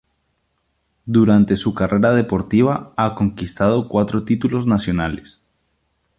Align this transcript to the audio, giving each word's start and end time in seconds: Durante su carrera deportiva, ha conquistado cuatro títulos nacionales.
Durante 1.05 1.55
su 1.57 1.75
carrera 1.75 2.15
deportiva, 2.15 2.91
ha 2.97 3.13
conquistado 3.13 3.87
cuatro 3.87 4.25
títulos 4.25 4.65
nacionales. 4.65 5.43